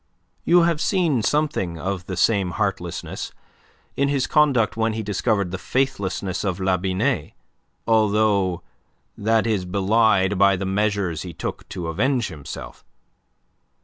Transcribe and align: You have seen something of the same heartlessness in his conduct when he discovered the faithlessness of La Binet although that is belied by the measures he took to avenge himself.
You 0.43 0.63
have 0.63 0.81
seen 0.81 1.21
something 1.21 1.77
of 1.77 2.07
the 2.07 2.17
same 2.17 2.53
heartlessness 2.57 3.31
in 3.95 4.09
his 4.09 4.25
conduct 4.25 4.75
when 4.75 4.93
he 4.93 5.03
discovered 5.03 5.51
the 5.51 5.59
faithlessness 5.59 6.43
of 6.43 6.59
La 6.59 6.75
Binet 6.77 7.33
although 7.85 8.63
that 9.15 9.45
is 9.45 9.63
belied 9.63 10.39
by 10.39 10.55
the 10.55 10.65
measures 10.65 11.21
he 11.21 11.33
took 11.35 11.69
to 11.69 11.85
avenge 11.85 12.29
himself. 12.29 12.83